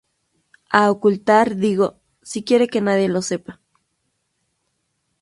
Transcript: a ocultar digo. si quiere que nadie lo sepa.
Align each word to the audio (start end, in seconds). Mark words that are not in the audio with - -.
a 0.71 0.89
ocultar 0.89 1.55
digo. 1.57 1.99
si 2.23 2.43
quiere 2.43 2.65
que 2.67 2.81
nadie 2.81 3.07
lo 3.07 3.21
sepa. 3.21 3.61